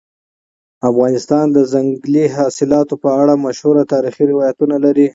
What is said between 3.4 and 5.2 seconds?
مشهور تاریخي روایتونه لري.